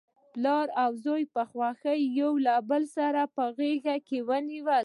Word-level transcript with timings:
پلار 0.33 0.67
او 0.83 0.91
زوی 1.03 1.23
په 1.33 1.41
خوښۍ 1.49 1.73
سره 1.83 1.99
یو 2.19 2.31
بل 2.69 2.83
په 3.35 3.43
غیږ 3.57 3.85
کې 4.07 4.17
ونیول. 4.27 4.79